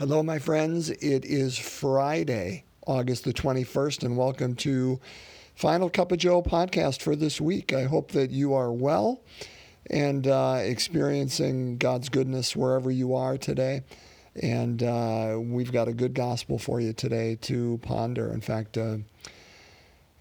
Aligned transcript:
Hello, 0.00 0.22
my 0.22 0.38
friends. 0.38 0.88
It 0.88 1.26
is 1.26 1.58
Friday, 1.58 2.64
August 2.86 3.24
the 3.24 3.34
21st, 3.34 4.02
and 4.02 4.16
welcome 4.16 4.54
to 4.54 4.98
Final 5.54 5.90
Cup 5.90 6.10
of 6.10 6.16
Joe 6.16 6.42
podcast 6.42 7.02
for 7.02 7.14
this 7.14 7.38
week. 7.38 7.74
I 7.74 7.82
hope 7.82 8.12
that 8.12 8.30
you 8.30 8.54
are 8.54 8.72
well 8.72 9.20
and 9.90 10.26
uh, 10.26 10.60
experiencing 10.62 11.76
God's 11.76 12.08
goodness 12.08 12.56
wherever 12.56 12.90
you 12.90 13.14
are 13.14 13.36
today. 13.36 13.82
And 14.42 14.82
uh, 14.82 15.36
we've 15.38 15.70
got 15.70 15.86
a 15.86 15.92
good 15.92 16.14
gospel 16.14 16.58
for 16.58 16.80
you 16.80 16.94
today 16.94 17.36
to 17.42 17.78
ponder. 17.82 18.32
In 18.32 18.40
fact, 18.40 18.78
uh, 18.78 18.96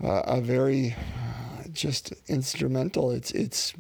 a 0.04 0.42
very 0.42 0.94
just 1.72 2.12
instrumental. 2.28 3.12
It's 3.12 3.32
it's 3.32 3.74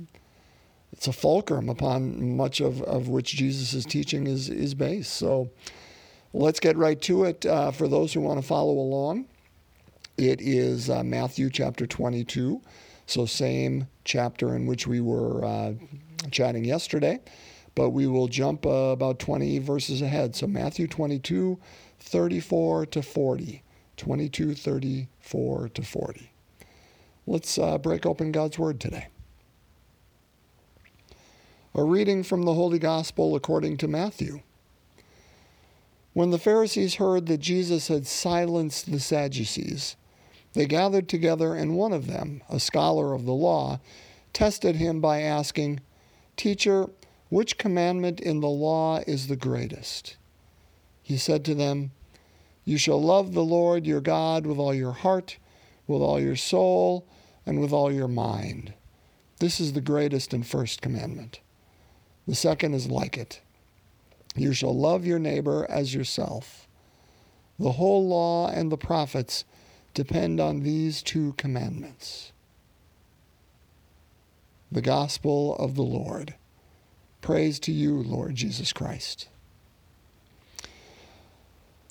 it's 0.93 1.07
a 1.07 1.13
fulcrum 1.13 1.67
upon 1.67 2.37
much 2.37 2.61
of, 2.61 2.81
of 2.83 3.09
which 3.09 3.35
Jesus' 3.35 3.83
teaching 3.83 4.27
is 4.27 4.47
is 4.47 4.73
based. 4.73 5.11
So 5.11 5.49
Let's 6.33 6.59
get 6.59 6.77
right 6.77 7.01
to 7.03 7.23
it. 7.23 7.45
Uh, 7.45 7.71
for 7.71 7.87
those 7.87 8.13
who 8.13 8.21
want 8.21 8.39
to 8.39 8.45
follow 8.45 8.73
along, 8.73 9.25
it 10.17 10.41
is 10.41 10.89
uh, 10.89 11.03
Matthew 11.03 11.49
chapter 11.49 11.87
22. 11.87 12.61
So, 13.07 13.25
same 13.25 13.87
chapter 14.03 14.55
in 14.55 14.67
which 14.67 14.85
we 14.85 15.01
were 15.01 15.43
uh, 15.43 15.73
chatting 16.29 16.63
yesterday, 16.63 17.19
but 17.73 17.89
we 17.89 18.05
will 18.05 18.27
jump 18.27 18.65
uh, 18.65 18.69
about 18.69 19.17
20 19.17 19.57
verses 19.59 20.03
ahead. 20.03 20.35
So, 20.35 20.45
Matthew 20.45 20.87
22, 20.87 21.57
34 21.99 22.85
to 22.87 23.01
40. 23.01 23.63
22, 23.97 24.53
34 24.53 25.69
to 25.69 25.81
40. 25.81 26.31
Let's 27.27 27.57
uh, 27.57 27.77
break 27.77 28.05
open 28.05 28.31
God's 28.31 28.57
Word 28.57 28.79
today. 28.79 29.07
A 31.75 31.83
reading 31.83 32.23
from 32.23 32.43
the 32.43 32.53
Holy 32.53 32.79
Gospel 32.79 33.35
according 33.35 33.77
to 33.77 33.87
Matthew. 33.87 34.41
When 36.19 36.31
the 36.31 36.37
Pharisees 36.37 36.95
heard 36.95 37.27
that 37.27 37.37
Jesus 37.37 37.87
had 37.87 38.05
silenced 38.05 38.91
the 38.91 38.99
Sadducees, 38.99 39.95
they 40.51 40.65
gathered 40.65 41.07
together, 41.07 41.55
and 41.55 41.77
one 41.77 41.93
of 41.93 42.07
them, 42.07 42.43
a 42.49 42.59
scholar 42.59 43.13
of 43.13 43.23
the 43.23 43.31
law, 43.31 43.79
tested 44.33 44.75
him 44.75 44.99
by 44.99 45.21
asking, 45.21 45.79
Teacher, 46.35 46.89
which 47.29 47.57
commandment 47.57 48.19
in 48.19 48.41
the 48.41 48.49
law 48.49 48.97
is 49.07 49.27
the 49.27 49.37
greatest? 49.37 50.17
He 51.01 51.15
said 51.15 51.45
to 51.45 51.55
them, 51.55 51.91
You 52.65 52.77
shall 52.77 53.01
love 53.01 53.31
the 53.31 53.45
Lord 53.45 53.87
your 53.87 54.01
God 54.01 54.45
with 54.45 54.57
all 54.57 54.73
your 54.73 54.91
heart, 54.91 55.37
with 55.87 56.01
all 56.01 56.19
your 56.19 56.35
soul, 56.35 57.07
and 57.45 57.61
with 57.61 57.71
all 57.71 57.93
your 57.93 58.09
mind. 58.09 58.73
This 59.39 59.61
is 59.61 59.71
the 59.71 59.79
greatest 59.79 60.33
and 60.33 60.45
first 60.45 60.81
commandment. 60.81 61.39
The 62.27 62.35
second 62.35 62.73
is 62.73 62.91
like 62.91 63.17
it 63.17 63.39
you 64.39 64.53
shall 64.53 64.75
love 64.75 65.05
your 65.05 65.19
neighbor 65.19 65.65
as 65.69 65.93
yourself. 65.93 66.67
The 67.57 67.73
whole 67.73 68.07
law 68.07 68.49
and 68.49 68.71
the 68.71 68.77
prophets 68.77 69.43
depend 69.93 70.39
on 70.39 70.61
these 70.61 71.01
two 71.03 71.33
commandments. 71.33 72.31
The 74.71 74.81
Gospel 74.81 75.55
of 75.57 75.75
the 75.75 75.83
Lord. 75.83 76.35
Praise 77.21 77.59
to 77.61 77.71
you, 77.71 78.01
Lord 78.01 78.35
Jesus 78.35 78.71
Christ. 78.71 79.27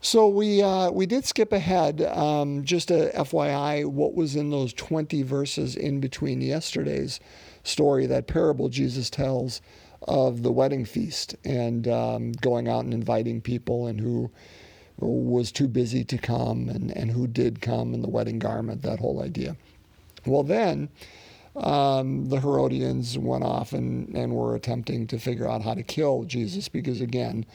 So 0.00 0.28
we 0.28 0.62
uh, 0.62 0.90
we 0.90 1.06
did 1.06 1.24
skip 1.24 1.52
ahead. 1.52 2.00
Um, 2.02 2.64
just 2.64 2.90
a 2.90 3.10
FYI, 3.16 3.84
what 3.84 4.14
was 4.14 4.36
in 4.36 4.50
those 4.50 4.72
twenty 4.72 5.22
verses 5.22 5.74
in 5.74 6.00
between 6.00 6.40
yesterday's 6.40 7.18
story, 7.64 8.06
that 8.06 8.26
parable 8.26 8.68
Jesus 8.68 9.10
tells 9.10 9.60
of 10.02 10.42
the 10.42 10.52
wedding 10.52 10.84
feast 10.84 11.34
and 11.44 11.88
um, 11.88 12.32
going 12.32 12.68
out 12.68 12.84
and 12.84 12.94
inviting 12.94 13.40
people 13.40 13.86
and 13.86 14.00
who 14.00 14.30
was 15.00 15.52
too 15.52 15.68
busy 15.68 16.04
to 16.04 16.18
come 16.18 16.68
and, 16.68 16.90
and 16.96 17.10
who 17.10 17.26
did 17.26 17.60
come 17.60 17.94
in 17.94 18.02
the 18.02 18.08
wedding 18.08 18.38
garment, 18.38 18.82
that 18.82 18.98
whole 18.98 19.22
idea. 19.22 19.56
Well, 20.26 20.42
then 20.42 20.88
um, 21.56 22.28
the 22.28 22.40
Herodians 22.40 23.18
went 23.18 23.44
off 23.44 23.72
and, 23.72 24.14
and 24.16 24.34
were 24.34 24.54
attempting 24.54 25.06
to 25.08 25.18
figure 25.18 25.48
out 25.48 25.62
how 25.62 25.74
to 25.74 25.82
kill 25.82 26.24
Jesus 26.24 26.68
because, 26.68 27.00
again, 27.00 27.46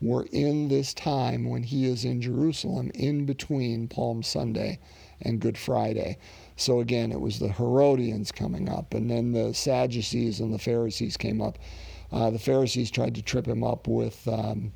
we're 0.00 0.26
in 0.26 0.68
this 0.68 0.94
time 0.94 1.48
when 1.48 1.64
he 1.64 1.86
is 1.86 2.04
in 2.04 2.20
Jerusalem 2.20 2.90
in 2.94 3.26
between 3.26 3.88
Palm 3.88 4.22
Sunday 4.22 4.78
and 5.22 5.40
Good 5.40 5.58
Friday. 5.58 6.18
So 6.56 6.80
again, 6.80 7.10
it 7.10 7.20
was 7.20 7.38
the 7.38 7.52
Herodians 7.52 8.30
coming 8.30 8.68
up, 8.68 8.94
and 8.94 9.10
then 9.10 9.32
the 9.32 9.52
Sadducees 9.54 10.38
and 10.38 10.54
the 10.54 10.58
Pharisees 10.58 11.16
came 11.16 11.40
up. 11.40 11.58
Uh, 12.10 12.30
the 12.30 12.38
Pharisees 12.38 12.90
tried 12.90 13.14
to 13.14 13.22
trip 13.22 13.46
him 13.46 13.62
up 13.62 13.86
with 13.86 14.26
um, 14.28 14.72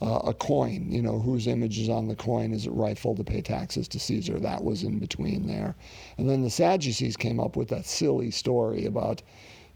uh, 0.00 0.20
a 0.24 0.34
coin, 0.34 0.90
you 0.90 1.02
know, 1.02 1.18
whose 1.18 1.46
image 1.46 1.78
is 1.78 1.88
on 1.88 2.08
the 2.08 2.16
coin? 2.16 2.52
Is 2.52 2.66
it 2.66 2.72
rightful 2.72 3.14
to 3.14 3.24
pay 3.24 3.42
taxes 3.42 3.86
to 3.88 4.00
Caesar? 4.00 4.40
That 4.40 4.64
was 4.64 4.82
in 4.82 4.98
between 4.98 5.46
there. 5.46 5.74
And 6.16 6.28
then 6.28 6.42
the 6.42 6.50
Sadducees 6.50 7.16
came 7.16 7.38
up 7.38 7.56
with 7.56 7.68
that 7.68 7.84
silly 7.84 8.30
story 8.30 8.86
about, 8.86 9.22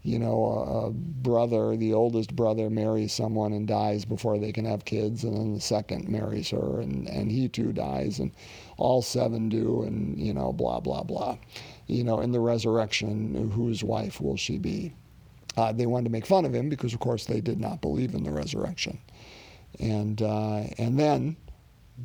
you 0.01 0.17
know, 0.17 0.45
a, 0.45 0.87
a 0.87 0.91
brother, 0.91 1.77
the 1.77 1.93
oldest 1.93 2.35
brother, 2.35 2.69
marries 2.69 3.13
someone 3.13 3.53
and 3.53 3.67
dies 3.67 4.05
before 4.05 4.39
they 4.39 4.51
can 4.51 4.65
have 4.65 4.85
kids, 4.85 5.23
and 5.23 5.37
then 5.37 5.53
the 5.53 5.61
second 5.61 6.09
marries 6.09 6.49
her, 6.49 6.81
and, 6.81 7.07
and 7.07 7.31
he 7.31 7.47
too 7.47 7.71
dies, 7.71 8.19
and 8.19 8.31
all 8.77 9.01
seven 9.01 9.49
do, 9.49 9.83
and, 9.83 10.17
you 10.17 10.33
know, 10.33 10.51
blah, 10.51 10.79
blah, 10.79 11.03
blah. 11.03 11.37
You 11.85 12.03
know, 12.03 12.21
in 12.21 12.31
the 12.31 12.39
resurrection, 12.39 13.51
whose 13.51 13.83
wife 13.83 14.19
will 14.19 14.37
she 14.37 14.57
be? 14.57 14.93
Uh, 15.57 15.71
they 15.71 15.87
wanted 15.87 16.05
to 16.05 16.11
make 16.11 16.25
fun 16.25 16.45
of 16.45 16.53
him 16.53 16.69
because, 16.69 16.93
of 16.93 16.99
course, 16.99 17.25
they 17.25 17.41
did 17.41 17.59
not 17.59 17.81
believe 17.81 18.13
in 18.13 18.23
the 18.23 18.31
resurrection. 18.31 18.99
And, 19.79 20.21
uh, 20.21 20.65
and 20.77 20.99
then 20.99 21.35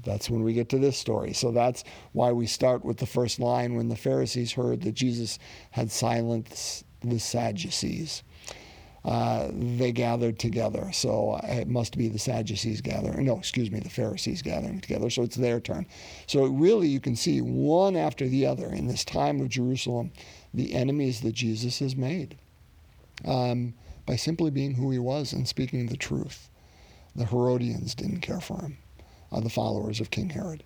that's 0.04 0.30
when 0.30 0.42
we 0.42 0.54
get 0.54 0.70
to 0.70 0.78
this 0.78 0.96
story. 0.96 1.34
So 1.34 1.52
that's 1.52 1.84
why 2.12 2.32
we 2.32 2.46
start 2.46 2.82
with 2.82 2.96
the 2.96 3.06
first 3.06 3.38
line 3.38 3.76
when 3.76 3.90
the 3.90 3.96
Pharisees 3.96 4.52
heard 4.52 4.80
that 4.82 4.92
Jesus 4.92 5.38
had 5.70 5.90
silenced 5.90 6.84
the 7.02 7.18
Sadducees. 7.18 8.22
Uh, 9.04 9.48
they 9.52 9.92
gathered 9.92 10.38
together. 10.38 10.88
So 10.92 11.38
it 11.42 11.68
must 11.68 11.98
be 11.98 12.08
the 12.08 12.18
Sadducees 12.18 12.80
gathering. 12.80 13.26
No, 13.26 13.36
excuse 13.36 13.70
me, 13.70 13.80
the 13.80 13.90
Pharisees 13.90 14.40
gathering 14.40 14.80
together. 14.80 15.10
So 15.10 15.22
it's 15.24 15.36
their 15.36 15.60
turn. 15.60 15.86
So 16.26 16.46
really, 16.46 16.88
you 16.88 17.00
can 17.00 17.16
see 17.16 17.42
one 17.42 17.96
after 17.96 18.26
the 18.28 18.46
other 18.46 18.68
in 18.68 18.86
this 18.86 19.04
time 19.04 19.40
of 19.40 19.48
Jerusalem 19.48 20.12
the 20.54 20.72
enemies 20.72 21.20
that 21.22 21.32
Jesus 21.32 21.80
has 21.80 21.96
made 21.96 22.38
um, 23.24 23.74
by 24.06 24.16
simply 24.16 24.50
being 24.50 24.74
who 24.74 24.90
he 24.90 24.98
was 24.98 25.32
and 25.32 25.46
speaking 25.46 25.86
the 25.86 25.96
truth. 25.96 26.48
The 27.14 27.26
Herodians 27.26 27.94
didn't 27.94 28.20
care 28.20 28.40
for 28.40 28.60
him, 28.62 28.78
uh, 29.30 29.40
the 29.40 29.50
followers 29.50 30.00
of 30.00 30.10
King 30.10 30.30
Herod. 30.30 30.64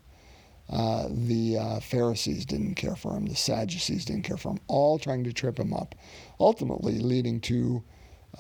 Uh, 0.69 1.09
the 1.11 1.59
uh, 1.59 1.81
Pharisees 1.81 2.45
didn't 2.45 2.75
care 2.75 2.97
for 2.97 3.17
him. 3.17 3.27
The 3.27 3.37
Sadducees 3.37 4.05
didn't 4.05 4.25
care 4.25 4.37
for 4.37 4.51
him. 4.51 4.61
All 4.67 4.99
trying 4.99 5.25
to 5.25 5.33
trip 5.33 5.59
him 5.59 5.73
up, 5.73 5.95
ultimately 6.41 6.99
leading 6.99 7.41
to 7.43 7.85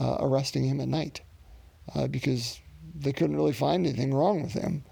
uh, 0.00 0.16
arresting 0.20 0.64
him 0.64 0.80
at 0.80 0.88
night 0.88 1.20
uh, 1.94 2.06
because 2.08 2.60
they 2.94 3.12
couldn't 3.12 3.36
really 3.36 3.52
find 3.52 3.86
anything 3.86 4.12
wrong 4.12 4.42
with 4.42 4.52
him. 4.52 4.84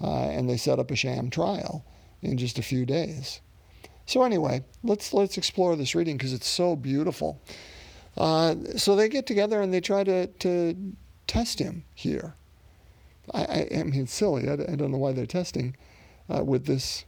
Uh, 0.00 0.30
and 0.30 0.48
they 0.48 0.56
set 0.56 0.78
up 0.78 0.90
a 0.90 0.96
sham 0.96 1.28
trial 1.28 1.84
in 2.22 2.38
just 2.38 2.58
a 2.58 2.62
few 2.62 2.86
days. 2.86 3.40
So 4.06 4.22
anyway, 4.22 4.64
let's 4.82 5.12
let's 5.12 5.36
explore 5.36 5.76
this 5.76 5.94
reading 5.94 6.16
because 6.16 6.32
it's 6.32 6.48
so 6.48 6.74
beautiful. 6.74 7.40
Uh, 8.16 8.54
so 8.76 8.96
they 8.96 9.08
get 9.08 9.26
together 9.26 9.60
and 9.60 9.72
they 9.72 9.80
try 9.80 10.04
to, 10.04 10.26
to 10.26 10.76
test 11.26 11.58
him 11.58 11.84
here. 11.94 12.34
I, 13.32 13.42
I, 13.42 13.68
I 13.78 13.82
mean, 13.84 14.02
it's 14.02 14.12
silly. 14.12 14.48
I, 14.48 14.54
I, 14.54 14.76
don't 14.76 14.90
know 14.90 14.98
why 14.98 15.12
they're 15.12 15.26
testing 15.26 15.76
uh, 16.28 16.44
with 16.44 16.66
this 16.66 17.04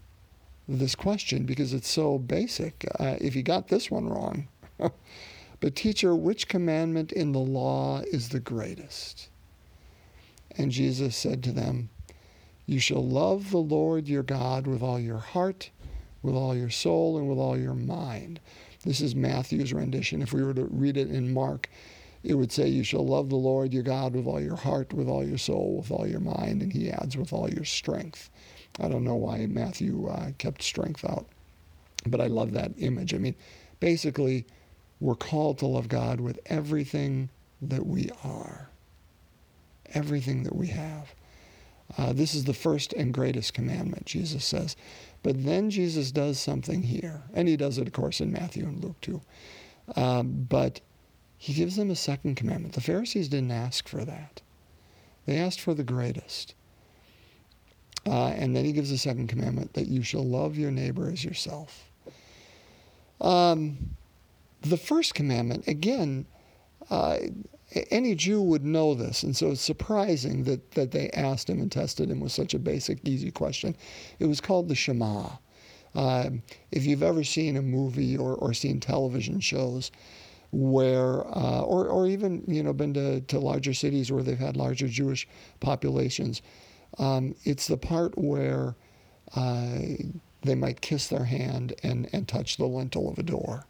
this 0.68 0.94
question 0.94 1.44
because 1.44 1.74
it's 1.74 1.88
so 1.88 2.18
basic. 2.18 2.86
Uh, 2.98 3.16
if 3.20 3.34
you 3.34 3.42
got 3.42 3.68
this 3.68 3.90
one 3.90 4.08
wrong, 4.08 4.48
but 5.60 5.76
teacher, 5.76 6.14
which 6.14 6.48
commandment 6.48 7.12
in 7.12 7.32
the 7.32 7.40
law 7.40 8.00
is 8.12 8.28
the 8.28 8.40
greatest? 8.40 9.28
And 10.56 10.70
Jesus 10.70 11.16
said 11.16 11.42
to 11.44 11.52
them, 11.52 11.90
You 12.66 12.78
shall 12.78 13.06
love 13.06 13.50
the 13.50 13.58
Lord 13.58 14.08
your 14.08 14.22
God 14.22 14.66
with 14.66 14.82
all 14.82 15.00
your 15.00 15.19
heart, 15.19 15.70
with 16.22 16.34
all 16.34 16.55
your 16.55 16.70
soul, 16.70 17.19
and 17.19 17.28
with 17.28 17.38
all 17.38 17.58
your 17.58 17.75
mind. 17.75 18.38
This 18.84 19.00
is 19.00 19.14
Matthew's 19.14 19.73
rendition. 19.73 20.23
If 20.23 20.32
we 20.32 20.43
were 20.43 20.55
to 20.55 20.64
read 20.64 20.96
it 20.96 21.11
in 21.11 21.32
Mark, 21.32 21.69
it 22.25 22.34
would 22.34 22.52
say, 22.52 22.69
You 22.69 22.82
shall 22.82 23.06
love 23.06 23.29
the 23.29 23.37
Lord 23.37 23.73
your 23.73 23.82
God 23.82 24.14
with 24.14 24.26
all 24.26 24.40
your 24.40 24.56
heart, 24.56 24.93
with 24.93 25.08
all 25.08 25.25
your 25.25 25.38
soul, 25.38 25.79
with 25.79 25.90
all 25.90 26.06
your 26.06 26.20
mind, 26.20 26.62
and 26.62 26.73
he 26.73 26.90
adds, 26.90 27.17
with 27.17 27.32
all 27.32 27.49
your 27.49 27.64
strength. 27.64 28.31
I 28.81 28.88
don't 28.88 29.05
know 29.05 29.17
why 29.17 29.46
Matthew 29.46 30.08
uh, 30.08 30.31
kept 30.38 30.62
strength 30.62 31.05
out, 31.05 31.26
but 32.06 32.20
I 32.20 32.26
love 32.26 32.52
that 32.52 32.73
image. 32.79 33.14
I 33.14 33.19
mean, 33.19 33.34
basically, 33.81 34.46
we're 35.00 35.14
called 35.14 35.58
to 35.58 35.67
love 35.67 35.88
God 35.88 36.20
with 36.20 36.38
everything 36.46 37.29
that 37.61 37.87
we 37.87 38.11
are, 38.25 38.70
everything 39.94 40.43
that 40.44 40.56
we 40.56 40.69
have. 40.69 41.14
Uh, 41.99 42.12
this 42.12 42.35
is 42.35 42.44
the 42.44 42.55
first 42.55 42.93
and 42.94 43.12
greatest 43.12 43.55
commandment, 43.55 44.06
Jesus 44.06 44.44
says. 44.44 44.77
But 45.23 45.44
then 45.44 45.71
Jesus 45.71 46.11
does 46.11 46.39
something 46.39 46.83
here, 46.83 47.23
and 47.35 47.49
he 47.49 47.56
does 47.56 47.79
it, 47.79 47.87
of 47.87 47.93
course, 47.93 48.21
in 48.21 48.33
Matthew 48.33 48.65
and 48.65 48.83
Luke 48.83 49.00
too. 49.00 49.21
Um, 49.94 50.47
but 50.49 50.81
he 51.37 51.53
gives 51.53 51.77
them 51.77 51.91
a 51.91 51.97
second 51.97 52.37
commandment. 52.37 52.75
The 52.75 52.81
Pharisees 52.81 53.29
didn't 53.29 53.50
ask 53.50 53.89
for 53.89 54.05
that, 54.05 54.43
they 55.27 55.37
asked 55.39 55.61
for 55.61 55.75
the 55.75 55.85
greatest. 55.85 56.55
Uh, 58.05 58.29
and 58.29 58.56
then 58.56 58.65
he 58.65 58.73
gives 58.73 58.91
a 58.91 58.99
second 58.99 59.29
commandment 59.29 59.75
that 59.75 59.87
you 59.87 60.03
shall 60.03 60.25
love 60.25 60.56
your 60.56 60.73
neighbor 60.73 61.09
as 61.09 61.25
yourself. 61.25 61.89
Um, 63.21 63.97
the 64.62 64.77
first 64.77 65.15
commandment, 65.15 65.69
again, 65.69 66.27
uh, 66.91 67.19
any 67.90 68.14
Jew 68.14 68.42
would 68.42 68.64
know 68.64 68.94
this, 68.94 69.22
and 69.22 69.36
so 69.36 69.50
it's 69.50 69.60
surprising 69.60 70.44
that, 70.44 70.72
that 70.72 70.90
they 70.90 71.10
asked 71.10 71.48
him 71.48 71.60
and 71.60 71.70
tested 71.70 72.10
him 72.10 72.20
with 72.20 72.32
such 72.32 72.54
a 72.54 72.58
basic, 72.58 72.98
easy 73.04 73.30
question. 73.30 73.76
It 74.19 74.26
was 74.26 74.40
called 74.40 74.69
the 74.69 74.74
Shema. 74.74 75.30
Uh, 75.94 76.30
if 76.70 76.84
you've 76.86 77.02
ever 77.02 77.24
seen 77.24 77.56
a 77.56 77.62
movie 77.62 78.16
or, 78.16 78.34
or 78.34 78.54
seen 78.54 78.80
television 78.80 79.40
shows 79.40 79.90
where, 80.50 81.26
uh, 81.36 81.62
or, 81.62 81.86
or 81.86 82.06
even 82.06 82.44
you 82.46 82.62
know, 82.62 82.72
been 82.72 82.94
to, 82.94 83.20
to 83.22 83.38
larger 83.38 83.74
cities 83.74 84.12
where 84.12 84.22
they've 84.22 84.38
had 84.38 84.56
larger 84.56 84.88
Jewish 84.88 85.26
populations, 85.60 86.42
um, 86.98 87.34
it's 87.44 87.66
the 87.66 87.76
part 87.76 88.16
where 88.19 88.74
uh, 89.34 89.78
they 90.42 90.54
might 90.54 90.80
kiss 90.80 91.08
their 91.08 91.24
hand 91.24 91.74
and, 91.82 92.08
and 92.12 92.28
touch 92.28 92.56
the 92.56 92.66
lintel 92.66 93.10
of 93.10 93.19
a 93.19 93.22
door. 93.22 93.66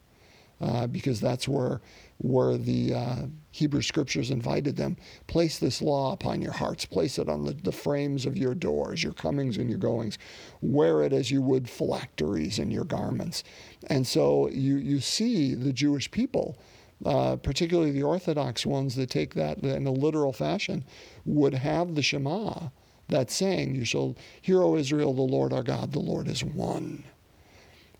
Uh, 0.60 0.86
because 0.86 1.20
that's 1.20 1.48
where 1.48 1.80
where 2.22 2.56
the 2.56 2.94
uh, 2.94 3.16
Hebrew 3.50 3.82
scriptures 3.82 4.30
invited 4.30 4.76
them. 4.76 4.96
Place 5.26 5.58
this 5.58 5.82
law 5.82 6.12
upon 6.12 6.40
your 6.40 6.52
hearts. 6.52 6.84
Place 6.84 7.18
it 7.18 7.28
on 7.28 7.44
the, 7.44 7.52
the, 7.52 7.72
frames 7.72 8.26
of 8.26 8.38
your 8.38 8.54
doors, 8.54 9.02
your 9.02 9.12
comings 9.12 9.58
and 9.58 9.68
your 9.68 9.78
goings. 9.78 10.18
Wear 10.60 11.02
it 11.02 11.12
as 11.12 11.32
you 11.32 11.42
would 11.42 11.68
phylacteries 11.68 12.60
in 12.60 12.70
your 12.70 12.84
garments. 12.84 13.42
And 13.88 14.06
so 14.06 14.48
you 14.48 14.76
you 14.76 15.00
see 15.00 15.54
the 15.54 15.72
Jewish 15.72 16.10
people. 16.10 16.56
Uh, 17.04 17.34
particularly 17.34 17.90
the 17.90 18.04
Orthodox 18.04 18.64
ones 18.64 18.94
that 18.94 19.10
take 19.10 19.34
that 19.34 19.58
in 19.58 19.88
a 19.88 19.90
literal 19.90 20.32
fashion, 20.32 20.84
would 21.24 21.52
have 21.52 21.96
the 21.96 22.02
Shema, 22.02 22.68
that 23.08 23.28
saying, 23.28 23.74
You 23.74 23.84
shall 23.84 24.14
hear, 24.40 24.62
O 24.62 24.76
Israel, 24.76 25.12
the 25.12 25.22
Lord 25.22 25.52
our 25.52 25.64
God, 25.64 25.90
the 25.90 25.98
Lord 25.98 26.28
is 26.28 26.44
one. 26.44 27.02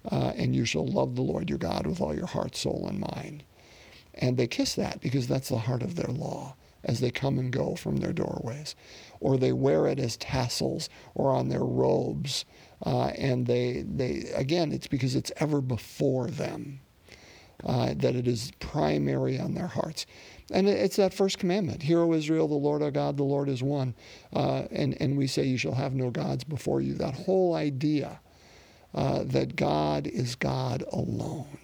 Uh, 0.08 0.32
and 0.36 0.54
you 0.54 0.64
shall 0.64 0.86
love 0.86 1.16
the 1.16 1.22
Lord 1.22 1.50
your 1.50 1.58
God 1.58 1.84
with 1.84 2.00
all 2.00 2.14
your 2.14 2.28
heart, 2.28 2.54
soul, 2.54 2.86
and 2.88 3.00
mind. 3.00 3.42
And 4.14 4.36
they 4.36 4.46
kiss 4.46 4.74
that 4.74 5.00
because 5.00 5.26
that's 5.26 5.48
the 5.48 5.58
heart 5.58 5.82
of 5.82 5.96
their 5.96 6.12
law 6.12 6.56
as 6.84 7.00
they 7.00 7.10
come 7.10 7.38
and 7.38 7.52
go 7.52 7.74
from 7.76 7.98
their 7.98 8.12
doorways. 8.12 8.74
Or 9.20 9.36
they 9.36 9.52
wear 9.52 9.86
it 9.86 9.98
as 9.98 10.16
tassels 10.16 10.88
or 11.14 11.30
on 11.30 11.48
their 11.48 11.64
robes. 11.64 12.44
Uh, 12.84 13.06
and 13.16 13.46
they, 13.46 13.84
they, 13.86 14.30
again, 14.34 14.72
it's 14.72 14.88
because 14.88 15.14
it's 15.14 15.32
ever 15.36 15.60
before 15.60 16.28
them 16.28 16.80
uh, 17.64 17.94
that 17.96 18.16
it 18.16 18.26
is 18.26 18.50
primary 18.58 19.38
on 19.38 19.54
their 19.54 19.68
hearts. 19.68 20.06
And 20.52 20.68
it's 20.68 20.96
that 20.96 21.14
first 21.14 21.38
commandment 21.38 21.82
Hear, 21.82 22.00
O 22.00 22.12
Israel, 22.12 22.48
the 22.48 22.54
Lord 22.54 22.82
our 22.82 22.90
God, 22.90 23.16
the 23.16 23.22
Lord 23.22 23.48
is 23.48 23.62
one. 23.62 23.94
Uh, 24.34 24.64
and, 24.70 25.00
and 25.00 25.16
we 25.16 25.26
say, 25.26 25.44
You 25.44 25.56
shall 25.56 25.74
have 25.74 25.94
no 25.94 26.10
gods 26.10 26.44
before 26.44 26.80
you. 26.80 26.94
That 26.94 27.14
whole 27.14 27.54
idea 27.54 28.20
uh, 28.94 29.22
that 29.24 29.56
God 29.56 30.06
is 30.06 30.34
God 30.34 30.84
alone. 30.92 31.58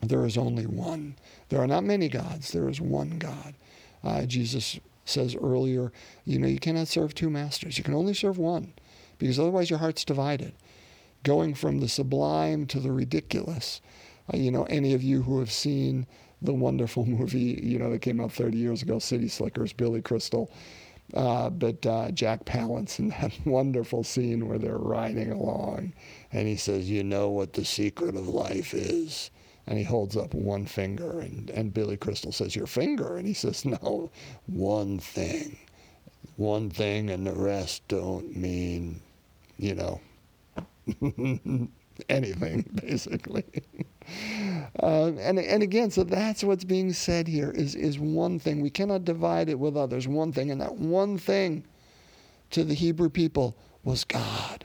There 0.00 0.24
is 0.24 0.38
only 0.38 0.66
one. 0.66 1.16
There 1.48 1.60
are 1.60 1.66
not 1.66 1.84
many 1.84 2.08
gods, 2.08 2.52
there 2.52 2.68
is 2.68 2.80
one 2.80 3.18
God. 3.18 3.54
Uh, 4.02 4.24
Jesus 4.24 4.80
says 5.04 5.36
earlier, 5.36 5.92
you 6.24 6.38
know, 6.38 6.48
you 6.48 6.58
cannot 6.58 6.88
serve 6.88 7.14
two 7.14 7.30
masters. 7.30 7.76
You 7.76 7.84
can 7.84 7.94
only 7.94 8.14
serve 8.14 8.38
one 8.38 8.72
because 9.18 9.38
otherwise 9.38 9.68
your 9.68 9.78
heart's 9.78 10.04
divided. 10.04 10.54
Going 11.22 11.54
from 11.54 11.80
the 11.80 11.88
sublime 11.88 12.66
to 12.68 12.80
the 12.80 12.92
ridiculous. 12.92 13.82
Uh, 14.32 14.38
you 14.38 14.50
know, 14.50 14.64
any 14.64 14.94
of 14.94 15.02
you 15.02 15.22
who 15.22 15.38
have 15.40 15.52
seen 15.52 16.06
the 16.40 16.54
wonderful 16.54 17.04
movie, 17.18 17.60
you 17.62 17.78
know, 17.78 17.90
that 17.90 18.00
came 18.00 18.20
out 18.20 18.32
30 18.32 18.56
years 18.56 18.82
ago, 18.82 18.98
City 18.98 19.28
Slickers, 19.28 19.72
Billy 19.74 20.00
Crystal, 20.00 20.50
uh, 21.14 21.50
but 21.50 21.84
uh, 21.84 22.10
Jack 22.12 22.44
Palance 22.44 22.98
in 22.98 23.08
that 23.20 23.32
wonderful 23.44 24.04
scene 24.04 24.48
where 24.48 24.58
they're 24.58 24.78
riding 24.78 25.32
along, 25.32 25.92
and 26.32 26.46
he 26.46 26.56
says, 26.56 26.88
"You 26.88 27.02
know 27.02 27.28
what 27.28 27.54
the 27.54 27.64
secret 27.64 28.14
of 28.14 28.28
life 28.28 28.74
is." 28.74 29.30
And 29.70 29.78
he 29.78 29.84
holds 29.84 30.16
up 30.16 30.34
one 30.34 30.66
finger, 30.66 31.20
and, 31.20 31.48
and 31.48 31.72
Billy 31.72 31.96
Crystal 31.96 32.32
says, 32.32 32.56
"Your 32.56 32.66
finger?" 32.66 33.16
And 33.16 33.26
he 33.26 33.32
says, 33.32 33.64
"No, 33.64 34.10
one 34.46 34.98
thing, 34.98 35.56
one 36.36 36.68
thing, 36.70 37.08
and 37.08 37.24
the 37.26 37.32
rest 37.32 37.86
don't 37.88 38.36
mean, 38.36 39.00
you 39.58 39.76
know, 39.76 40.00
anything, 42.08 42.68
basically." 42.74 43.44
Uh, 44.82 45.06
and, 45.18 45.38
and 45.38 45.62
again, 45.62 45.90
so 45.90 46.02
that's 46.02 46.42
what's 46.42 46.64
being 46.64 46.92
said 46.92 47.28
here 47.28 47.50
is, 47.50 47.74
is 47.74 47.98
one 47.98 48.38
thing. 48.38 48.60
We 48.60 48.70
cannot 48.70 49.04
divide 49.04 49.48
it 49.48 49.58
with 49.58 49.76
others. 49.76 50.08
One 50.08 50.32
thing. 50.32 50.50
And 50.50 50.60
that 50.60 50.74
one 50.76 51.16
thing 51.16 51.64
to 52.50 52.64
the 52.64 52.74
Hebrew 52.74 53.08
people 53.08 53.56
was 53.84 54.04
God. 54.04 54.64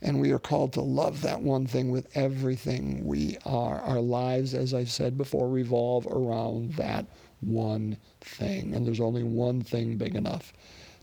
And 0.00 0.20
we 0.20 0.30
are 0.30 0.38
called 0.38 0.72
to 0.74 0.80
love 0.80 1.22
that 1.22 1.40
one 1.42 1.66
thing 1.66 1.90
with 1.90 2.06
everything 2.16 3.04
we 3.04 3.36
are. 3.44 3.80
Our 3.80 4.00
lives, 4.00 4.54
as 4.54 4.72
I've 4.72 4.90
said 4.90 5.18
before, 5.18 5.48
revolve 5.48 6.06
around 6.06 6.74
that 6.74 7.06
one 7.40 7.96
thing. 8.20 8.74
And 8.74 8.86
there's 8.86 9.00
only 9.00 9.24
one 9.24 9.60
thing 9.62 9.96
big 9.96 10.14
enough 10.14 10.52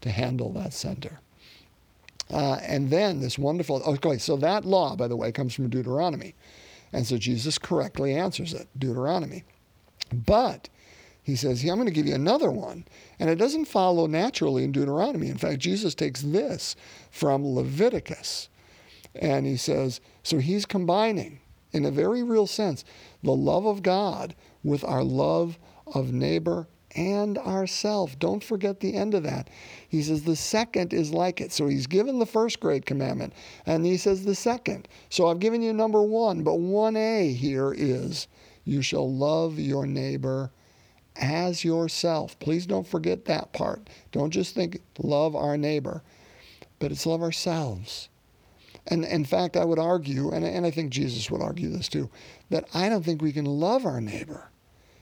to 0.01 0.09
handle 0.09 0.51
that 0.53 0.73
center. 0.73 1.19
Uh, 2.31 2.55
and 2.61 2.89
then 2.89 3.19
this 3.19 3.37
wonderful, 3.37 3.83
okay, 3.83 4.17
so 4.17 4.35
that 4.37 4.65
law, 4.65 4.95
by 4.95 5.07
the 5.07 5.15
way, 5.15 5.31
comes 5.31 5.53
from 5.53 5.69
Deuteronomy. 5.69 6.33
And 6.93 7.05
so 7.05 7.17
Jesus 7.17 7.57
correctly 7.57 8.15
answers 8.15 8.53
it, 8.53 8.67
Deuteronomy. 8.77 9.43
But 10.13 10.69
he 11.21 11.35
says, 11.35 11.63
yeah, 11.63 11.71
I'm 11.71 11.77
going 11.77 11.87
to 11.87 11.93
give 11.93 12.07
you 12.07 12.15
another 12.15 12.51
one. 12.51 12.85
And 13.19 13.29
it 13.29 13.35
doesn't 13.35 13.65
follow 13.65 14.07
naturally 14.07 14.63
in 14.63 14.71
Deuteronomy. 14.71 15.27
In 15.27 15.37
fact, 15.37 15.59
Jesus 15.59 15.95
takes 15.95 16.21
this 16.21 16.75
from 17.11 17.45
Leviticus. 17.45 18.47
And 19.15 19.45
he 19.45 19.57
says, 19.57 20.01
so 20.23 20.39
he's 20.39 20.65
combining, 20.65 21.39
in 21.71 21.85
a 21.85 21.91
very 21.91 22.23
real 22.23 22.47
sense, 22.47 22.83
the 23.23 23.31
love 23.31 23.65
of 23.65 23.81
God 23.81 24.35
with 24.63 24.83
our 24.83 25.03
love 25.03 25.57
of 25.87 26.11
neighbor 26.11 26.67
and 26.95 27.37
ourself. 27.37 28.17
Don't 28.19 28.43
forget 28.43 28.79
the 28.79 28.95
end 28.95 29.13
of 29.13 29.23
that. 29.23 29.49
He 29.87 30.01
says 30.01 30.23
the 30.23 30.35
second 30.35 30.93
is 30.93 31.11
like 31.11 31.41
it. 31.41 31.51
So 31.51 31.67
he's 31.67 31.87
given 31.87 32.19
the 32.19 32.25
first 32.25 32.59
great 32.59 32.85
commandment, 32.85 33.33
and 33.65 33.85
he 33.85 33.97
says 33.97 34.23
the 34.23 34.35
second. 34.35 34.87
So 35.09 35.27
I've 35.27 35.39
given 35.39 35.61
you 35.61 35.73
number 35.73 36.01
one, 36.01 36.43
but 36.43 36.53
1A 36.53 37.35
here 37.35 37.73
is 37.75 38.27
you 38.63 38.81
shall 38.81 39.11
love 39.13 39.59
your 39.59 39.85
neighbor 39.85 40.51
as 41.17 41.63
yourself. 41.63 42.37
Please 42.39 42.65
don't 42.65 42.87
forget 42.87 43.25
that 43.25 43.53
part. 43.53 43.89
Don't 44.11 44.31
just 44.31 44.55
think 44.55 44.81
love 44.99 45.35
our 45.35 45.57
neighbor, 45.57 46.01
but 46.79 46.91
it's 46.91 47.05
love 47.05 47.21
ourselves. 47.21 48.09
And 48.87 49.03
in 49.03 49.25
fact, 49.25 49.57
I 49.57 49.65
would 49.65 49.79
argue, 49.79 50.31
and, 50.31 50.45
and 50.45 50.65
I 50.65 50.71
think 50.71 50.91
Jesus 50.91 51.31
would 51.31 51.41
argue 51.41 51.69
this 51.69 51.89
too, 51.89 52.09
that 52.49 52.67
I 52.73 52.89
don't 52.89 53.03
think 53.03 53.21
we 53.21 53.31
can 53.31 53.45
love 53.45 53.85
our 53.85 53.99
neighbor 53.99 54.51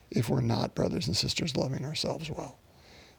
if 0.10 0.30
we're 0.30 0.42
not 0.42 0.76
brothers 0.76 1.08
and 1.08 1.18
sisters 1.18 1.58
loving 1.58 1.84
ourselves 1.84 2.30
well. 2.30 2.60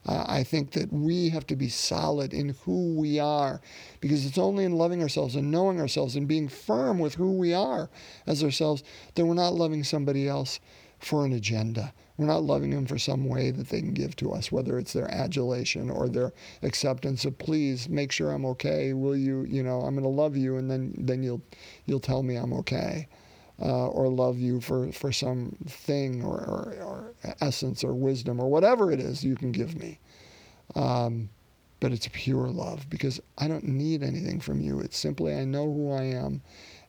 Uh, 0.07 0.23
I 0.27 0.43
think 0.43 0.71
that 0.71 0.93
we 0.93 1.29
have 1.29 1.47
to 1.47 1.55
be 1.55 1.67
solid 1.67 2.33
in 2.33 2.49
who 2.63 2.93
we 2.93 3.19
are 3.19 3.59
because 4.01 4.25
it's 4.25 4.37
only 4.37 4.63
in 4.63 4.73
loving 4.73 5.01
ourselves 5.01 5.35
and 5.35 5.49
knowing 5.49 5.79
ourselves 5.79 6.15
and 6.15 6.27
being 6.27 6.47
firm 6.47 6.99
with 6.99 7.15
who 7.15 7.33
we 7.33 7.55
are 7.55 7.89
as 8.27 8.43
ourselves 8.43 8.83
that 9.15 9.25
we're 9.25 9.33
not 9.33 9.55
loving 9.55 9.83
somebody 9.83 10.27
else 10.27 10.59
for 10.99 11.25
an 11.25 11.33
agenda. 11.33 11.93
We're 12.17 12.27
not 12.27 12.43
loving 12.43 12.69
them 12.69 12.85
for 12.85 12.97
some 12.97 13.27
way 13.27 13.51
that 13.51 13.69
they 13.69 13.81
can 13.81 13.93
give 13.93 14.15
to 14.17 14.31
us, 14.31 14.51
whether 14.51 14.79
it's 14.79 14.93
their 14.93 15.11
adulation 15.11 15.89
or 15.89 16.07
their 16.07 16.31
acceptance 16.63 17.25
of 17.25 17.37
please 17.37 17.89
make 17.89 18.11
sure 18.11 18.31
I'm 18.31 18.45
okay. 18.45 18.93
Will 18.93 19.17
you, 19.17 19.43
you 19.43 19.63
know, 19.63 19.81
I'm 19.81 20.01
to 20.01 20.07
love 20.07 20.37
you 20.37 20.57
and 20.57 20.71
then 20.71 20.93
then 20.97 21.23
you'll 21.23 21.41
you'll 21.85 21.99
tell 21.99 22.23
me 22.23 22.35
I'm 22.35 22.53
okay 22.53 23.07
uh, 23.61 23.87
or 23.87 24.09
love 24.09 24.37
you 24.37 24.59
for, 24.59 24.91
for 24.91 25.11
some 25.11 25.55
thing 25.67 26.23
or, 26.23 26.37
or, 26.37 26.75
or, 26.83 27.13
essence 27.41 27.83
or 27.83 27.93
wisdom 27.93 28.39
or 28.39 28.49
whatever 28.49 28.91
it 28.91 28.99
is 28.99 29.23
you 29.23 29.35
can 29.35 29.51
give 29.51 29.75
me. 29.75 29.99
Um, 30.75 31.29
but 31.79 31.91
it's 31.91 32.09
pure 32.11 32.49
love 32.49 32.89
because 32.89 33.19
I 33.37 33.47
don't 33.47 33.65
need 33.65 34.03
anything 34.03 34.39
from 34.39 34.59
you. 34.59 34.79
It's 34.79 34.97
simply 34.97 35.35
I 35.35 35.45
know 35.45 35.65
who 35.65 35.91
I 35.91 36.03
am, 36.03 36.41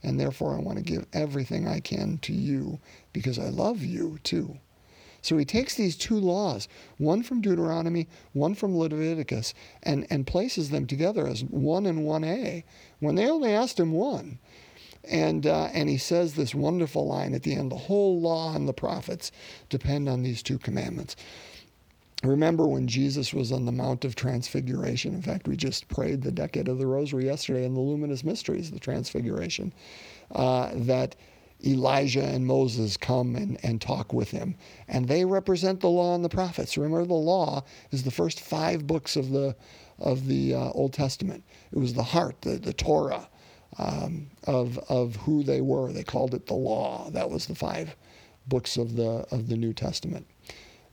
and 0.03 0.19
therefore 0.19 0.55
I 0.55 0.61
want 0.61 0.79
to 0.79 0.85
give 0.85 1.07
everything 1.13 1.67
I 1.67 1.81
can 1.81 2.19
to 2.19 2.33
you 2.33 2.79
because 3.13 3.39
I 3.39 3.49
love 3.49 3.83
you 3.83 4.19
too. 4.23 4.59
So 5.23 5.37
he 5.37 5.45
takes 5.45 5.75
these 5.75 5.97
two 5.97 6.21
laws, 6.21 6.69
one 6.99 7.25
from 7.25 7.41
Deuteronomy, 7.41 8.07
one 8.33 8.55
from 8.55 8.79
Leviticus, 8.79 9.55
and, 9.83 10.07
and 10.09 10.25
places 10.25 10.71
them 10.71 10.87
together 10.87 11.27
as 11.27 11.43
one 11.43 11.85
and 11.87 12.07
1A 12.07 12.63
when 13.01 13.17
they 13.17 13.29
only 13.29 13.53
asked 13.53 13.81
him 13.81 13.91
one. 13.91 14.39
And, 15.03 15.45
uh, 15.45 15.69
and 15.73 15.89
he 15.89 15.99
says 15.99 16.35
this 16.35 16.55
wonderful 16.55 17.09
line 17.09 17.35
at 17.35 17.43
the 17.43 17.55
end 17.55 17.73
the 17.73 17.77
whole 17.77 18.21
law 18.21 18.55
and 18.55 18.69
the 18.69 18.73
prophets 18.73 19.33
depend 19.69 20.09
on 20.09 20.23
these 20.23 20.45
two 20.45 20.59
commandments. 20.59 21.17
Remember 22.25 22.67
when 22.67 22.87
Jesus 22.87 23.35
was 23.35 23.53
on 23.53 23.67
the 23.67 23.73
Mount 23.73 24.05
of 24.05 24.15
Transfiguration? 24.15 25.15
In 25.15 25.23
fact, 25.23 25.47
we 25.47 25.57
just 25.57 25.89
prayed 25.89 26.23
the 26.23 26.33
decade 26.33 26.69
of 26.69 26.79
the 26.79 26.87
Rosary 26.87 27.27
yesterday 27.27 27.65
in 27.65 27.75
the 27.75 27.81
luminous 27.81 28.25
mysteries, 28.25 28.71
the 28.71 28.81
Transfiguration, 28.81 29.73
uh, 30.35 30.71
that 30.75 31.15
Elijah 31.65 32.25
and 32.25 32.47
Moses 32.47 32.97
come 32.97 33.37
and, 33.37 33.59
and 33.63 33.81
talk 33.81 34.13
with 34.13 34.31
him. 34.31 34.57
And 34.89 35.09
they 35.09 35.25
represent 35.25 35.81
the 35.81 35.91
law 35.91 36.15
and 36.15 36.25
the 36.25 36.31
prophets. 36.31 36.77
Remember, 36.77 37.05
the 37.05 37.15
law 37.15 37.65
is 37.91 38.03
the 38.03 38.11
first 38.11 38.41
five 38.41 38.87
books 38.87 39.17
of 39.17 39.31
the, 39.31 39.55
of 39.99 40.27
the 40.27 40.55
uh, 40.55 40.71
Old 40.71 40.95
Testament. 40.95 41.45
It 41.71 41.79
was 41.79 41.95
the 41.95 42.03
heart, 42.03 42.41
the, 42.43 42.59
the 42.59 42.73
Torah 42.73 43.29
um, 43.79 44.31
of, 44.45 44.79
of 44.89 45.17
who 45.17 45.43
they 45.43 45.61
were. 45.61 45.93
They 45.93 46.05
called 46.05 46.35
it 46.35 46.47
the 46.47 46.55
law. 46.55 47.11
That 47.11 47.31
was 47.31 47.47
the 47.47 47.55
five 47.55 47.95
books 48.47 48.77
of 48.79 48.97
the, 48.97 49.27
of 49.31 49.49
the 49.49 49.57
New 49.57 49.75
Testament 49.75 50.27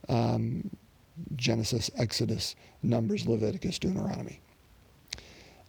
um, 0.08 0.70
Genesis, 1.36 1.90
Exodus, 1.96 2.56
Numbers, 2.82 3.26
Leviticus, 3.26 3.78
Deuteronomy. 3.78 4.40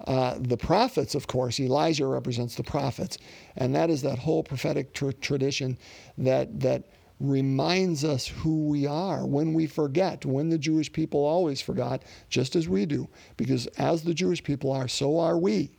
Uh, 0.06 0.36
the 0.40 0.58
prophets, 0.58 1.16
of 1.16 1.28
course, 1.28 1.60
Elijah 1.60 2.06
represents 2.06 2.56
the 2.56 2.64
prophets, 2.64 3.18
and 3.56 3.74
that 3.74 3.90
is 3.90 4.02
that 4.02 4.20
whole 4.20 4.44
prophetic 4.44 4.94
tr- 4.94 5.12
tradition 5.12 5.78
that 6.18 6.60
that 6.60 6.84
reminds 7.20 8.04
us 8.04 8.28
who 8.28 8.66
we 8.66 8.86
are 8.86 9.26
when 9.26 9.54
we 9.54 9.66
forget, 9.66 10.26
when 10.26 10.50
the 10.50 10.58
Jewish 10.58 10.92
people 10.92 11.24
always 11.24 11.62
forgot, 11.62 12.04
just 12.30 12.56
as 12.56 12.68
we 12.68 12.86
do, 12.86 13.08
because 13.38 13.68
as 13.78 14.04
the 14.04 14.14
Jewish 14.14 14.44
people 14.44 14.72
are, 14.72 14.88
so 14.88 15.18
are 15.20 15.38
we. 15.38 15.72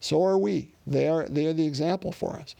So 0.00 0.22
are 0.22 0.38
we. 0.38 0.74
They 0.86 1.08
are, 1.08 1.26
they 1.28 1.46
are 1.46 1.54
the 1.54 1.66
example 1.66 2.12
for 2.12 2.36
us. 2.36 2.54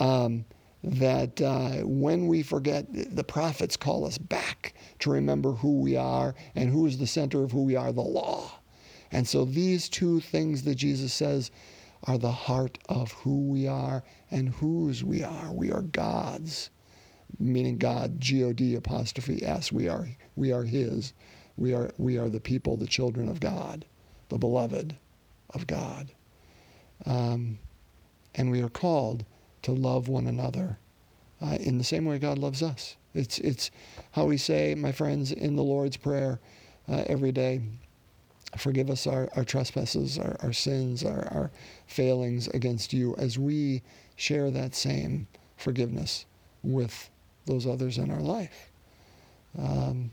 Um, 0.00 0.44
that 0.84 1.40
uh, 1.40 1.70
when 1.84 2.28
we 2.28 2.42
forget, 2.42 2.86
the 2.92 3.24
prophets 3.24 3.76
call 3.76 4.04
us 4.06 4.18
back 4.18 4.74
to 5.00 5.10
remember 5.10 5.52
who 5.52 5.80
we 5.80 5.96
are 5.96 6.34
and 6.54 6.70
who 6.70 6.86
is 6.86 6.98
the 6.98 7.06
center 7.06 7.42
of 7.42 7.52
who 7.52 7.64
we 7.64 7.76
are 7.76 7.92
the 7.92 8.00
law. 8.00 8.60
And 9.10 9.26
so 9.26 9.44
these 9.44 9.88
two 9.88 10.20
things 10.20 10.62
that 10.62 10.76
Jesus 10.76 11.12
says 11.12 11.50
are 12.04 12.18
the 12.18 12.30
heart 12.30 12.78
of 12.88 13.12
who 13.12 13.48
we 13.48 13.66
are 13.66 14.04
and 14.30 14.50
whose 14.50 15.02
we 15.02 15.22
are. 15.22 15.52
We 15.52 15.72
are 15.72 15.82
God's 15.82 16.70
meaning 17.38 17.78
God, 17.78 18.20
G 18.20 18.42
O 18.44 18.52
D 18.52 18.74
apostrophe 18.74 19.44
S. 19.44 19.72
We 19.72 19.88
are 19.88 20.08
we 20.36 20.52
are 20.52 20.64
His. 20.64 21.12
We 21.56 21.74
are 21.74 21.90
we 21.98 22.18
are 22.18 22.28
the 22.28 22.40
people, 22.40 22.76
the 22.76 22.86
children 22.86 23.28
of 23.28 23.40
God, 23.40 23.84
the 24.28 24.38
beloved 24.38 24.96
of 25.50 25.66
God, 25.66 26.12
um, 27.04 27.58
and 28.34 28.50
we 28.50 28.62
are 28.62 28.68
called 28.68 29.24
to 29.68 29.74
love 29.74 30.08
one 30.08 30.26
another 30.26 30.78
uh, 31.42 31.58
in 31.60 31.76
the 31.76 31.84
same 31.84 32.06
way 32.06 32.18
God 32.18 32.38
loves 32.38 32.62
us. 32.62 32.96
It's 33.12 33.38
it's 33.38 33.70
how 34.12 34.24
we 34.24 34.38
say, 34.38 34.74
my 34.74 34.92
friends, 34.92 35.30
in 35.30 35.56
the 35.56 35.62
Lord's 35.62 35.98
prayer 35.98 36.40
uh, 36.88 37.04
every 37.06 37.32
day. 37.32 37.60
Forgive 38.56 38.88
us 38.88 39.06
our, 39.06 39.28
our 39.36 39.44
trespasses, 39.44 40.18
our, 40.18 40.38
our 40.40 40.54
sins, 40.54 41.04
our, 41.04 41.28
our 41.30 41.50
failings 41.86 42.48
against 42.48 42.94
you, 42.94 43.14
as 43.16 43.38
we 43.38 43.82
share 44.16 44.50
that 44.50 44.74
same 44.74 45.26
forgiveness 45.58 46.24
with 46.62 47.10
those 47.44 47.66
others 47.66 47.98
in 47.98 48.10
our 48.10 48.22
life. 48.22 48.70
Um, 49.58 50.12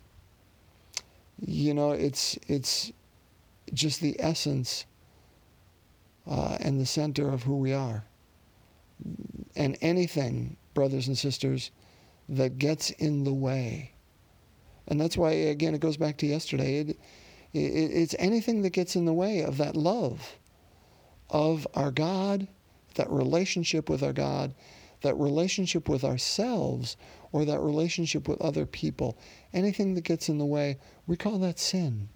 you 1.40 1.74
know, 1.74 1.92
it's 1.92 2.38
it's 2.50 2.92
just 3.74 4.02
the 4.02 4.18
essence 4.20 4.86
uh, 6.28 6.58
and 6.60 6.78
the 6.78 6.86
center 6.86 7.30
of 7.30 7.44
who 7.44 7.56
we 7.56 7.72
are. 7.72 8.04
And 9.56 9.78
anything, 9.82 10.58
brothers 10.74 11.08
and 11.08 11.18
sisters, 11.18 11.72
that 12.28 12.58
gets 12.58 12.90
in 12.92 13.24
the 13.24 13.34
way, 13.34 13.94
and 14.88 15.00
that's 15.00 15.18
why 15.18 15.32
again 15.32 15.76
it 15.76 15.82
goes 15.82 15.98
back 15.98 16.18
to 16.18 16.26
yesterday. 16.26 16.80
It, 16.80 16.90
it, 17.54 17.60
it's 17.60 18.16
anything 18.20 18.62
that 18.64 18.72
gets 18.72 18.96
in 18.96 19.06
the 19.06 19.14
way 19.14 19.42
of 19.42 19.58
that 19.58 19.76
love 19.76 20.38
of 21.30 21.68
our 21.74 21.92
God, 21.92 22.48
that 22.96 23.10
relationship 23.10 23.90
with 23.90 24.04
our 24.04 24.14
God, 24.14 24.54
that 25.02 25.16
relationship 25.16 25.90
with 25.90 26.04
ourselves 26.04 26.98
or 27.32 27.46
that 27.46 27.60
relationship 27.60 28.28
with 28.28 28.42
other 28.42 28.66
people, 28.66 29.18
anything 29.54 29.94
that 29.96 30.04
gets 30.04 30.30
in 30.30 30.38
the 30.38 30.46
way, 30.46 30.78
we 31.08 31.16
call 31.16 31.40
that 31.40 31.60
sin. 31.60 32.10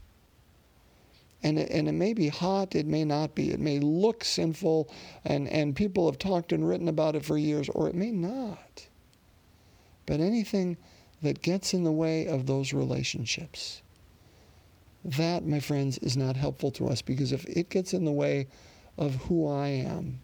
And 1.41 1.57
it, 1.57 1.69
and 1.71 1.87
it 1.87 1.93
may 1.93 2.13
be 2.13 2.27
hot, 2.27 2.75
it 2.75 2.85
may 2.85 3.05
not 3.05 3.33
be. 3.33 3.51
It 3.51 3.59
may 3.59 3.79
look 3.79 4.23
sinful, 4.23 4.89
and, 5.23 5.47
and 5.47 5.75
people 5.75 6.05
have 6.07 6.19
talked 6.19 6.51
and 6.51 6.67
written 6.67 6.89
about 6.89 7.15
it 7.15 7.23
for 7.25 7.37
years, 7.37 7.69
or 7.69 7.87
it 7.87 7.95
may 7.95 8.11
not. 8.11 8.87
But 10.05 10.19
anything 10.19 10.77
that 11.21 11.41
gets 11.41 11.73
in 11.73 11.83
the 11.83 11.91
way 11.91 12.27
of 12.27 12.45
those 12.45 12.73
relationships, 12.73 13.81
that, 15.05 15.45
my 15.45 15.59
friends, 15.59 15.97
is 15.99 16.17
not 16.17 16.35
helpful 16.35 16.71
to 16.71 16.87
us 16.87 17.01
because 17.01 17.31
if 17.31 17.45
it 17.45 17.69
gets 17.69 17.93
in 17.93 18.05
the 18.05 18.11
way 18.11 18.47
of 18.97 19.15
who 19.15 19.47
I 19.47 19.67
am 19.67 20.19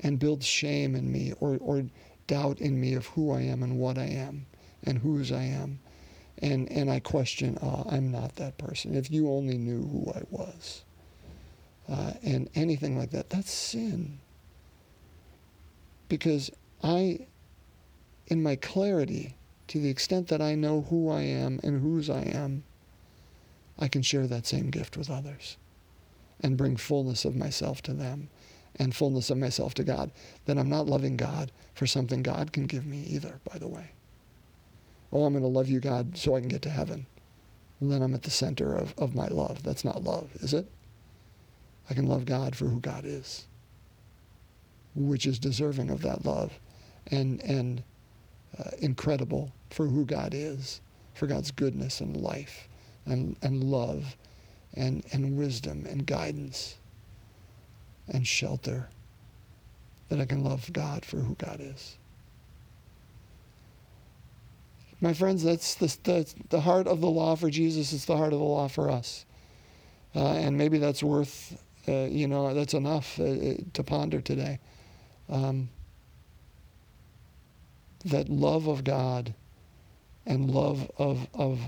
and 0.00 0.18
builds 0.18 0.46
shame 0.46 0.96
in 0.96 1.12
me 1.12 1.34
or, 1.40 1.58
or 1.60 1.84
doubt 2.26 2.60
in 2.60 2.80
me 2.80 2.94
of 2.94 3.06
who 3.06 3.30
I 3.30 3.42
am 3.42 3.62
and 3.62 3.78
what 3.78 3.98
I 3.98 4.06
am 4.06 4.46
and 4.84 4.98
whose 4.98 5.30
I 5.30 5.42
am. 5.42 5.80
And, 6.42 6.70
and 6.70 6.90
I 6.90 7.00
question, 7.00 7.56
oh, 7.62 7.86
I'm 7.88 8.10
not 8.10 8.36
that 8.36 8.58
person. 8.58 8.94
If 8.94 9.10
you 9.10 9.30
only 9.30 9.56
knew 9.56 9.82
who 9.82 10.12
I 10.12 10.22
was. 10.30 10.84
Uh, 11.88 12.12
and 12.22 12.50
anything 12.54 12.98
like 12.98 13.12
that, 13.12 13.30
that's 13.30 13.50
sin. 13.50 14.18
Because 16.08 16.50
I, 16.82 17.26
in 18.26 18.42
my 18.42 18.56
clarity, 18.56 19.36
to 19.68 19.80
the 19.80 19.88
extent 19.88 20.28
that 20.28 20.42
I 20.42 20.54
know 20.54 20.82
who 20.90 21.10
I 21.10 21.22
am 21.22 21.60
and 21.62 21.80
whose 21.80 22.10
I 22.10 22.22
am, 22.22 22.64
I 23.78 23.88
can 23.88 24.02
share 24.02 24.26
that 24.26 24.46
same 24.46 24.70
gift 24.70 24.96
with 24.96 25.10
others 25.10 25.56
and 26.40 26.56
bring 26.56 26.76
fullness 26.76 27.24
of 27.24 27.36
myself 27.36 27.82
to 27.82 27.92
them 27.92 28.28
and 28.76 28.94
fullness 28.94 29.30
of 29.30 29.38
myself 29.38 29.74
to 29.74 29.84
God, 29.84 30.10
then 30.46 30.58
I'm 30.58 30.68
not 30.68 30.86
loving 30.86 31.16
God 31.16 31.52
for 31.74 31.86
something 31.86 32.22
God 32.22 32.52
can 32.52 32.66
give 32.66 32.86
me 32.86 33.04
either, 33.08 33.40
by 33.50 33.58
the 33.58 33.68
way. 33.68 33.92
Oh, 35.12 35.24
I'm 35.24 35.32
going 35.32 35.42
to 35.42 35.48
love 35.48 35.68
you, 35.68 35.80
God, 35.80 36.16
so 36.16 36.34
I 36.34 36.40
can 36.40 36.48
get 36.48 36.62
to 36.62 36.70
heaven. 36.70 37.06
And 37.80 37.92
then 37.92 38.02
I'm 38.02 38.14
at 38.14 38.22
the 38.22 38.30
center 38.30 38.74
of, 38.74 38.94
of 38.96 39.14
my 39.14 39.26
love. 39.26 39.62
That's 39.62 39.84
not 39.84 40.02
love, 40.02 40.30
is 40.36 40.54
it? 40.54 40.66
I 41.90 41.94
can 41.94 42.06
love 42.06 42.24
God 42.24 42.56
for 42.56 42.66
who 42.66 42.80
God 42.80 43.04
is, 43.04 43.46
which 44.94 45.26
is 45.26 45.38
deserving 45.38 45.90
of 45.90 46.00
that 46.02 46.24
love 46.24 46.52
and, 47.10 47.42
and 47.42 47.82
uh, 48.58 48.70
incredible 48.78 49.52
for 49.70 49.86
who 49.86 50.04
God 50.04 50.32
is, 50.32 50.80
for 51.14 51.26
God's 51.26 51.50
goodness 51.50 52.00
and 52.00 52.16
life 52.16 52.68
and, 53.04 53.36
and 53.42 53.64
love 53.64 54.16
and, 54.74 55.04
and 55.12 55.36
wisdom 55.36 55.86
and 55.86 56.06
guidance 56.06 56.76
and 58.08 58.26
shelter 58.26 58.88
that 60.08 60.20
I 60.20 60.24
can 60.24 60.44
love 60.44 60.72
God 60.72 61.04
for 61.04 61.18
who 61.18 61.34
God 61.34 61.60
is. 61.60 61.96
My 65.02 65.12
friends, 65.12 65.42
that's 65.42 65.74
the, 65.74 65.98
the, 66.04 66.34
the 66.50 66.60
heart 66.60 66.86
of 66.86 67.00
the 67.00 67.10
law 67.10 67.34
for 67.34 67.50
Jesus. 67.50 67.92
It's 67.92 68.04
the 68.04 68.16
heart 68.16 68.32
of 68.32 68.38
the 68.38 68.44
law 68.44 68.68
for 68.68 68.88
us. 68.88 69.26
Uh, 70.14 70.34
and 70.34 70.56
maybe 70.56 70.78
that's 70.78 71.02
worth, 71.02 71.60
uh, 71.88 72.04
you 72.04 72.28
know, 72.28 72.54
that's 72.54 72.72
enough 72.72 73.18
uh, 73.18 73.24
uh 73.24 73.54
to 73.72 73.82
ponder 73.82 74.20
today. 74.20 74.60
Um, 75.28 75.70
that 78.04 78.28
love 78.28 78.68
of 78.68 78.84
God 78.84 79.34
and 80.24 80.48
love 80.48 80.88
of, 80.98 81.26
of 81.34 81.58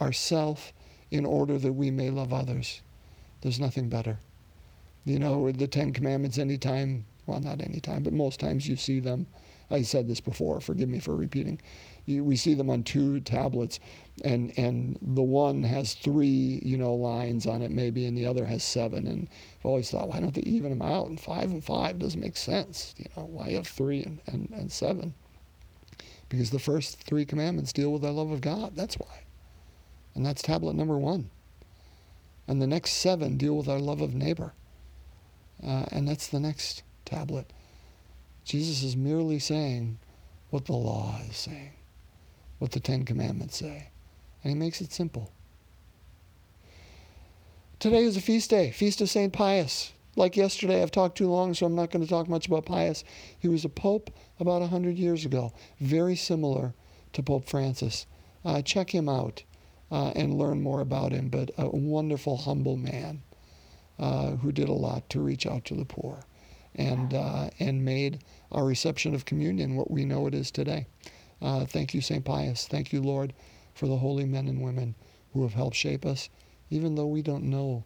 ourself 0.00 0.72
in 1.10 1.26
order 1.26 1.58
that 1.58 1.72
we 1.72 1.90
may 1.90 2.10
love 2.10 2.32
others. 2.32 2.80
There's 3.40 3.58
nothing 3.58 3.88
better. 3.88 4.20
You 5.04 5.18
know, 5.18 5.50
the 5.50 5.66
Ten 5.66 5.92
Commandments, 5.92 6.38
anytime, 6.38 7.06
well, 7.26 7.40
not 7.40 7.60
anytime, 7.60 8.04
but 8.04 8.12
most 8.12 8.38
times 8.38 8.68
you 8.68 8.76
see 8.76 9.00
them. 9.00 9.26
I 9.70 9.82
said 9.82 10.08
this 10.08 10.20
before, 10.20 10.60
forgive 10.60 10.88
me 10.88 10.98
for 10.98 11.16
repeating. 11.16 11.60
You, 12.06 12.22
we 12.22 12.36
see 12.36 12.54
them 12.54 12.68
on 12.68 12.82
two 12.82 13.20
tablets, 13.20 13.80
and, 14.24 14.52
and 14.58 14.98
the 15.00 15.22
one 15.22 15.62
has 15.62 15.94
three, 15.94 16.60
you 16.62 16.76
know, 16.76 16.94
lines 16.94 17.46
on 17.46 17.62
it 17.62 17.70
maybe, 17.70 18.04
and 18.04 18.16
the 18.16 18.26
other 18.26 18.44
has 18.44 18.62
seven. 18.62 19.06
And 19.06 19.28
I've 19.60 19.66
always 19.66 19.90
thought, 19.90 20.08
why 20.08 20.20
don't 20.20 20.34
they 20.34 20.42
even 20.42 20.70
them 20.70 20.82
out? 20.82 21.08
And 21.08 21.18
five 21.18 21.50
and 21.50 21.64
five 21.64 21.98
doesn't 21.98 22.20
make 22.20 22.36
sense. 22.36 22.94
You 22.98 23.06
know, 23.16 23.24
why 23.24 23.52
have 23.52 23.66
three 23.66 24.02
and, 24.02 24.20
and, 24.26 24.50
and 24.54 24.70
seven? 24.70 25.14
Because 26.28 26.50
the 26.50 26.58
first 26.58 27.02
three 27.04 27.24
commandments 27.24 27.72
deal 27.72 27.92
with 27.92 28.02
the 28.02 28.12
love 28.12 28.30
of 28.30 28.40
God. 28.40 28.76
That's 28.76 28.96
why. 28.96 29.24
And 30.14 30.24
that's 30.24 30.42
tablet 30.42 30.76
number 30.76 30.98
one. 30.98 31.30
And 32.46 32.60
the 32.60 32.66
next 32.66 32.92
seven 32.92 33.36
deal 33.38 33.56
with 33.56 33.68
our 33.68 33.78
love 33.78 34.00
of 34.00 34.14
neighbor. 34.14 34.52
Uh, 35.66 35.86
and 35.90 36.06
that's 36.06 36.28
the 36.28 36.40
next 36.40 36.82
tablet. 37.04 37.50
Jesus 38.44 38.82
is 38.82 38.96
merely 38.96 39.38
saying 39.38 39.98
what 40.50 40.66
the 40.66 40.74
law 40.74 41.18
is 41.28 41.36
saying, 41.36 41.72
what 42.58 42.72
the 42.72 42.80
Ten 42.80 43.04
Commandments 43.04 43.56
say. 43.56 43.88
And 44.42 44.52
he 44.52 44.58
makes 44.58 44.80
it 44.80 44.92
simple. 44.92 45.32
Today 47.78 48.04
is 48.04 48.16
a 48.16 48.20
feast 48.20 48.50
day, 48.50 48.70
Feast 48.70 49.00
of 49.00 49.08
St. 49.08 49.32
Pius. 49.32 49.92
Like 50.16 50.36
yesterday, 50.36 50.82
I've 50.82 50.92
talked 50.92 51.18
too 51.18 51.28
long, 51.28 51.54
so 51.54 51.66
I'm 51.66 51.74
not 51.74 51.90
going 51.90 52.04
to 52.04 52.08
talk 52.08 52.28
much 52.28 52.46
about 52.46 52.66
Pius. 52.66 53.02
He 53.38 53.48
was 53.48 53.64
a 53.64 53.68
pope 53.68 54.10
about 54.38 54.60
100 54.60 54.96
years 54.96 55.24
ago, 55.24 55.52
very 55.80 56.14
similar 56.14 56.74
to 57.14 57.22
Pope 57.22 57.48
Francis. 57.48 58.06
Uh, 58.44 58.62
check 58.62 58.94
him 58.94 59.08
out 59.08 59.42
uh, 59.90 60.10
and 60.10 60.38
learn 60.38 60.62
more 60.62 60.80
about 60.80 61.12
him, 61.12 61.28
but 61.28 61.50
a 61.58 61.68
wonderful, 61.68 62.36
humble 62.36 62.76
man 62.76 63.22
uh, 63.98 64.32
who 64.36 64.52
did 64.52 64.68
a 64.68 64.72
lot 64.72 65.08
to 65.10 65.20
reach 65.20 65.46
out 65.46 65.64
to 65.64 65.74
the 65.74 65.84
poor 65.84 66.20
and, 66.74 67.14
uh, 67.14 67.50
and 67.58 67.84
made 67.84 68.20
our 68.52 68.64
reception 68.64 69.14
of 69.14 69.24
communion 69.24 69.76
what 69.76 69.90
we 69.90 70.04
know 70.04 70.26
it 70.26 70.34
is 70.34 70.50
today. 70.50 70.86
Uh, 71.40 71.64
thank 71.64 71.94
you, 71.94 72.00
St. 72.00 72.24
Pius. 72.24 72.66
Thank 72.66 72.92
you, 72.92 73.02
Lord, 73.02 73.32
for 73.74 73.86
the 73.86 73.96
holy 73.96 74.24
men 74.24 74.48
and 74.48 74.62
women 74.62 74.94
who 75.32 75.42
have 75.42 75.54
helped 75.54 75.76
shape 75.76 76.06
us, 76.06 76.30
even 76.70 76.94
though 76.94 77.06
we 77.06 77.22
don't 77.22 77.44
know 77.44 77.84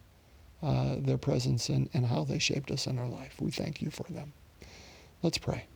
uh, 0.63 0.97
their 0.99 1.19
presence 1.19 1.69
and, 1.69 1.89
and 1.95 2.07
how 2.07 2.25
they 2.25 2.39
shaped 2.39 2.71
us 2.71 2.87
in 2.87 2.99
our 2.99 3.09
life. 3.09 3.41
We 3.41 3.51
thank 3.51 3.81
you 3.81 3.91
for 3.91 4.05
them. 4.13 4.33
Let's 5.23 5.39
pray. 5.39 5.67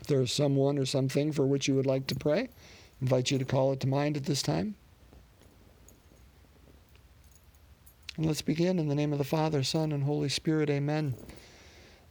If 0.00 0.06
there 0.06 0.20
is 0.22 0.32
someone 0.32 0.78
or 0.78 0.86
something 0.86 1.32
for 1.32 1.46
which 1.46 1.68
you 1.68 1.74
would 1.74 1.86
like 1.86 2.06
to 2.08 2.14
pray, 2.14 2.40
I 2.40 2.48
invite 3.00 3.30
you 3.30 3.38
to 3.38 3.44
call 3.44 3.72
it 3.72 3.80
to 3.80 3.86
mind 3.86 4.16
at 4.16 4.24
this 4.24 4.42
time. 4.42 4.74
And 8.16 8.26
let's 8.26 8.42
begin 8.42 8.78
in 8.78 8.88
the 8.88 8.94
name 8.94 9.12
of 9.12 9.18
the 9.18 9.24
Father, 9.24 9.62
Son, 9.62 9.90
and 9.90 10.04
Holy 10.04 10.28
Spirit. 10.28 10.70
Amen. 10.70 11.14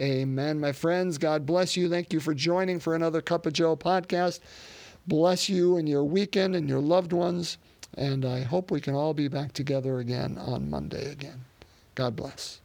amen. 0.00 0.60
My 0.60 0.72
friends, 0.72 1.18
God 1.18 1.46
bless 1.46 1.76
you. 1.76 1.88
Thank 1.88 2.12
you 2.12 2.20
for 2.20 2.34
joining 2.34 2.80
for 2.80 2.94
another 2.94 3.20
Cup 3.20 3.46
of 3.46 3.52
Joe 3.52 3.76
podcast 3.76 4.40
bless 5.06 5.48
you 5.48 5.76
and 5.76 5.88
your 5.88 6.04
weekend 6.04 6.54
and 6.54 6.68
your 6.68 6.80
loved 6.80 7.12
ones. 7.12 7.58
And 7.94 8.24
I 8.24 8.40
hope 8.42 8.70
we 8.70 8.80
can 8.80 8.94
all 8.94 9.14
be 9.14 9.28
back 9.28 9.52
together 9.52 9.98
again 9.98 10.38
on 10.38 10.70
Monday 10.70 11.10
again. 11.10 11.44
God 11.94 12.16
bless. 12.16 12.61